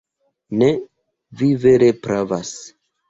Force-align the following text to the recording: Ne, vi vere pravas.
Ne, 0.61 0.69
vi 1.43 1.51
vere 1.67 1.91
pravas. 2.07 2.53